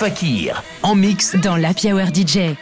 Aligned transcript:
Fakir, 0.00 0.62
en 0.82 0.94
mix 0.94 1.36
dans 1.36 1.56
la 1.56 1.72
Hour 1.84 2.06
DJ. 2.06 2.56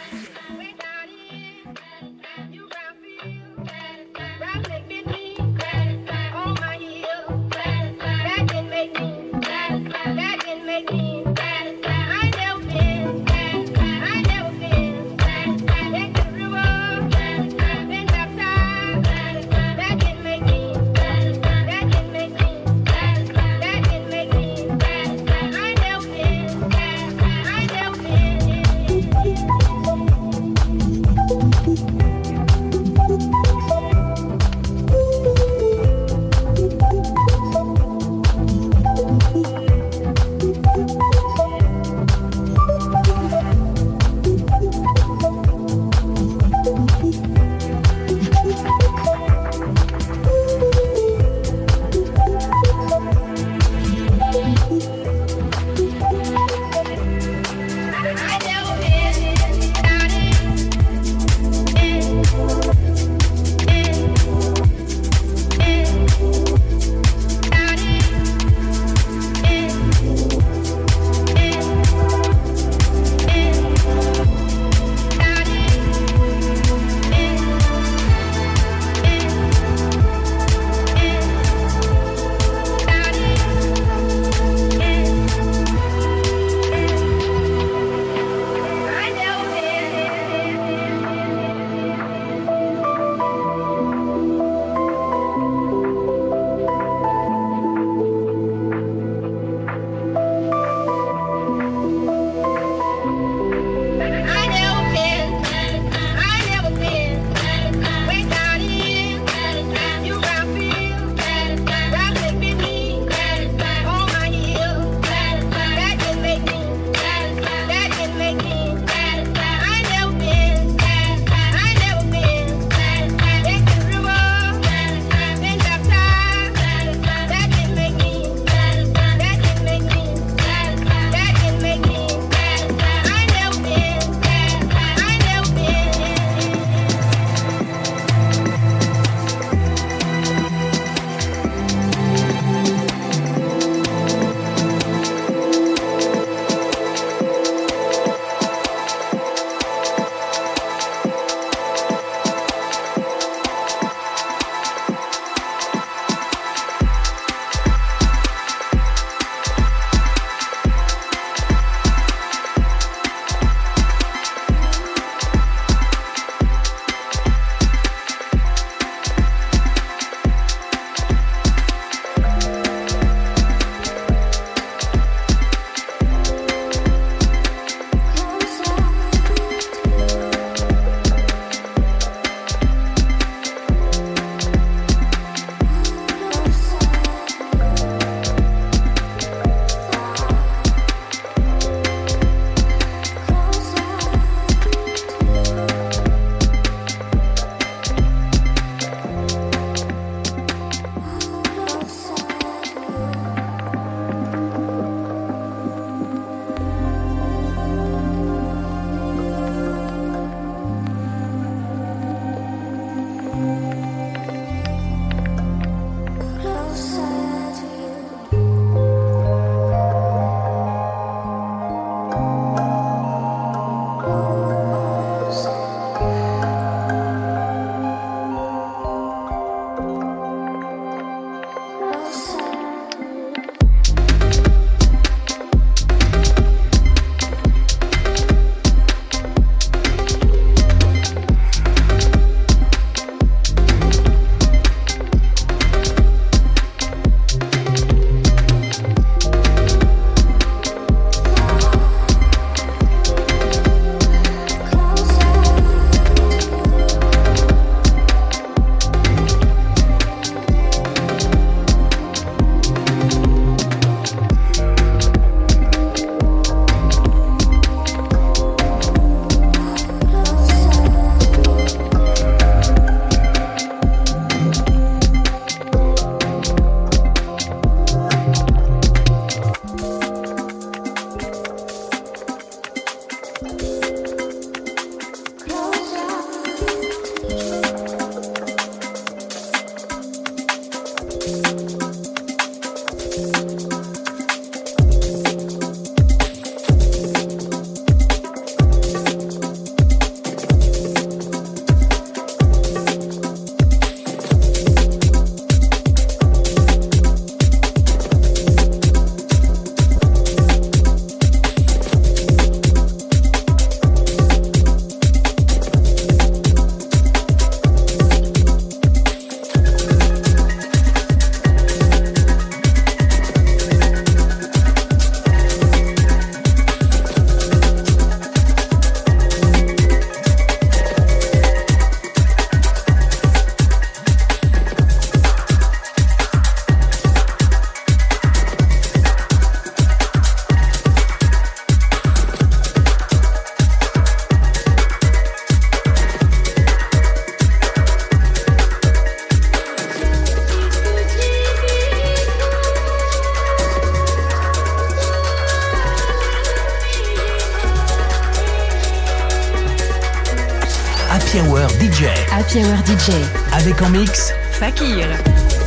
Mix 364.61 365.58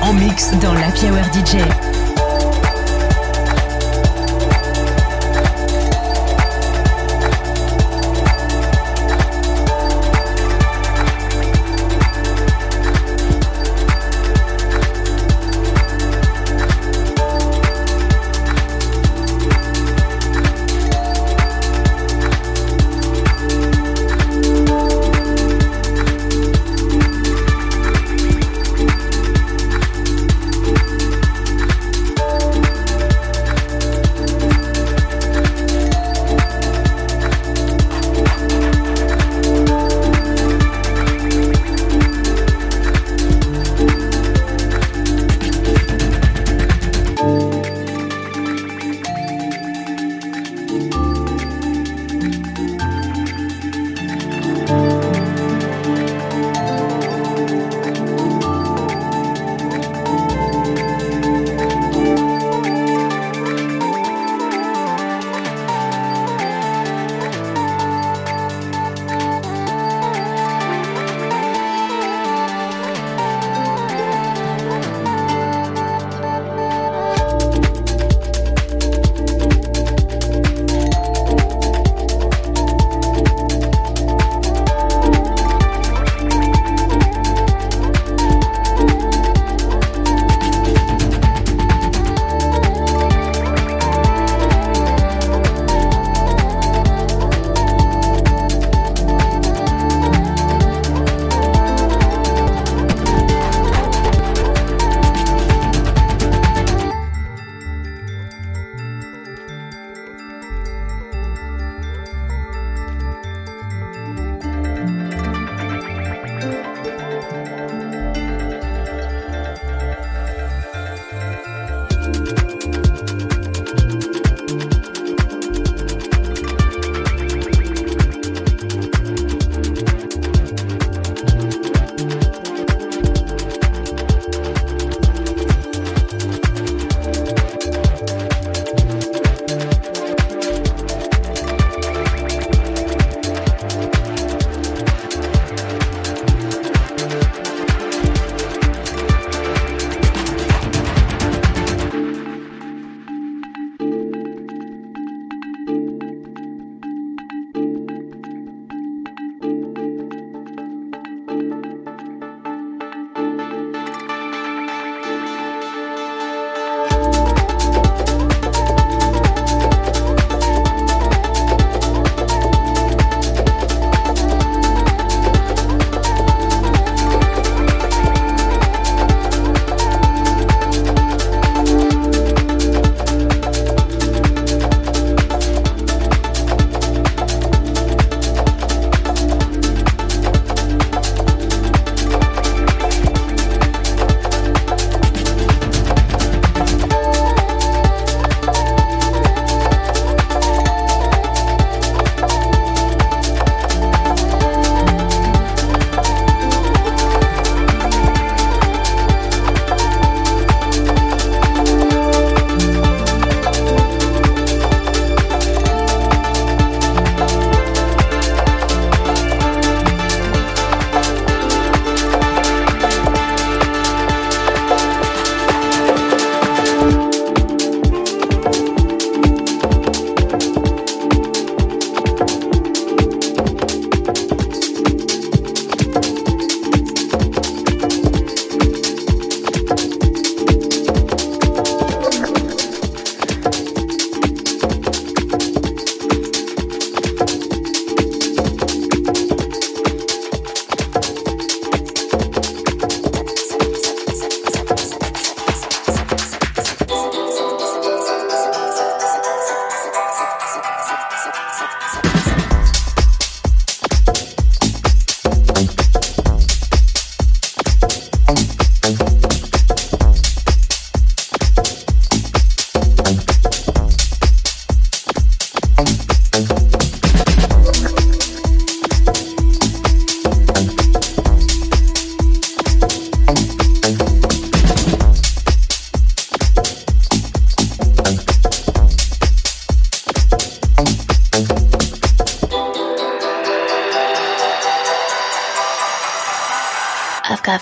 En 0.00 0.14
mix 0.14 0.50
dans 0.62 0.72
la 0.72 0.88
Hour 0.88 1.24
DJ. 1.34 1.99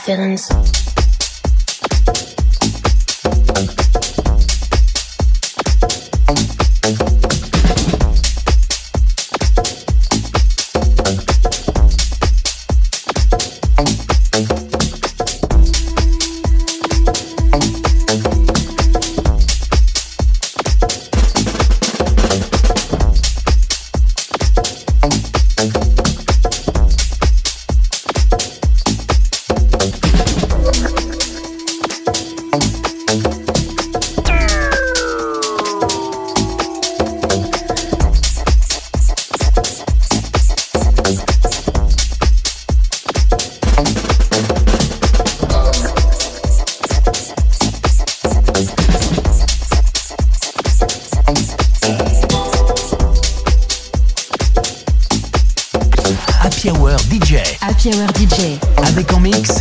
Feelings. 0.09 0.78
Mix 59.29 59.58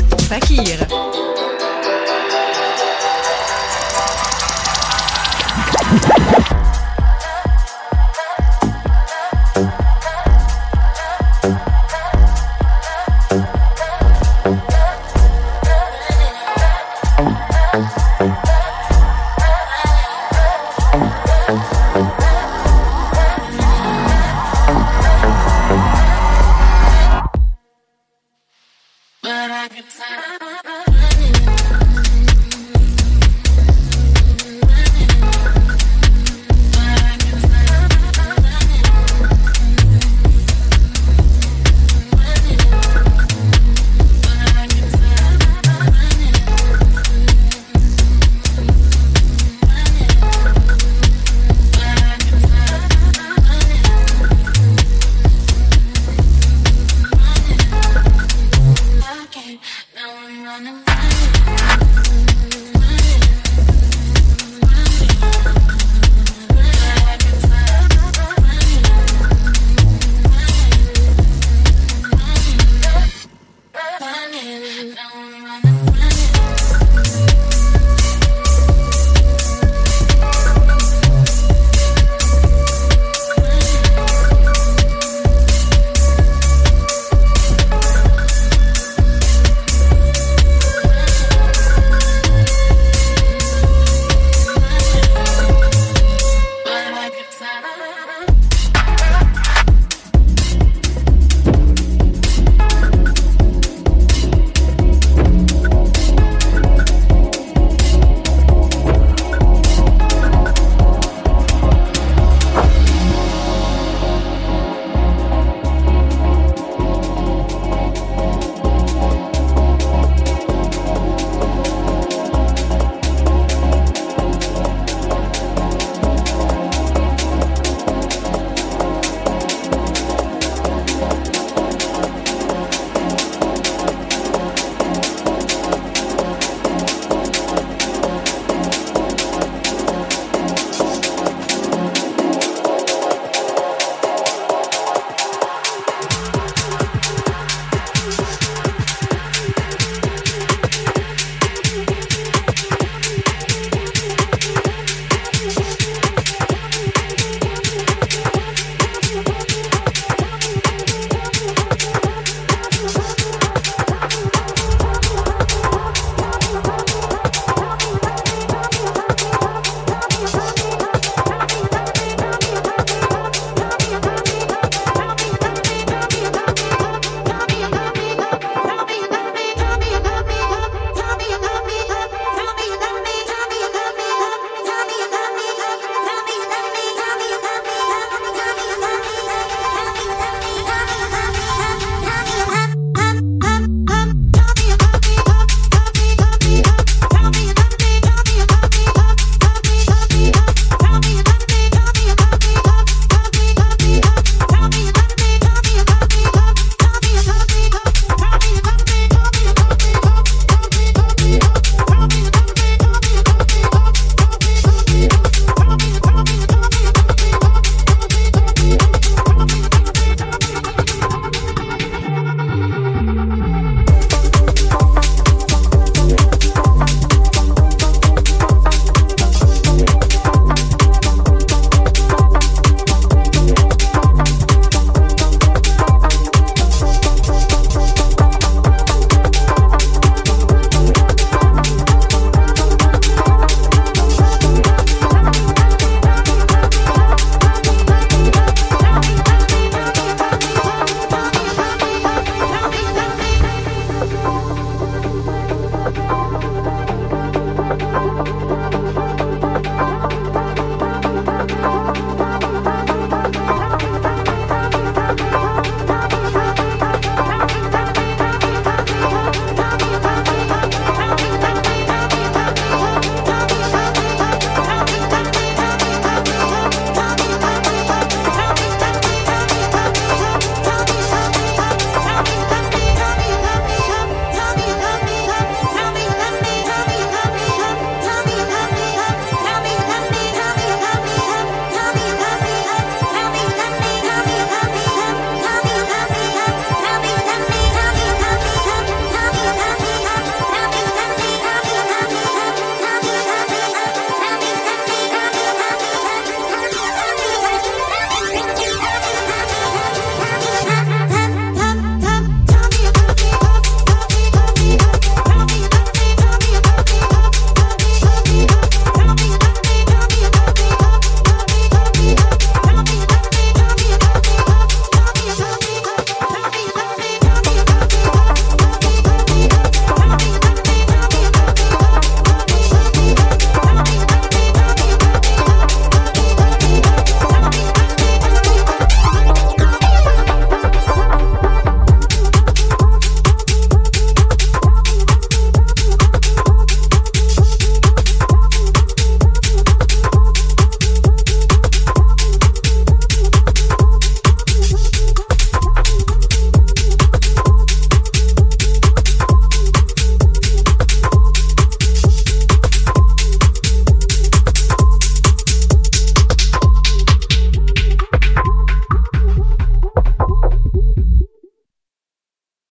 Mm-hmm. 97.90 98.37